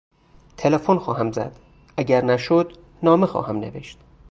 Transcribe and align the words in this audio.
تلفن 0.57 0.97
خواهم 0.97 1.31
زد، 1.31 1.55
اگر 1.97 2.25
نشد، 2.25 2.73
نامه 3.03 3.25
خواهم 3.27 3.57
نوشت. 3.59 3.97